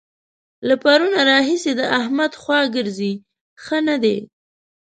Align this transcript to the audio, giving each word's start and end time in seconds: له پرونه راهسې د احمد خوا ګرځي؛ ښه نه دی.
له 0.67 0.75
پرونه 0.83 1.19
راهسې 1.31 1.71
د 1.79 1.81
احمد 1.99 2.31
خوا 2.41 2.61
ګرځي؛ 2.75 3.13
ښه 3.63 3.77
نه 3.87 3.95
دی. 4.03 4.17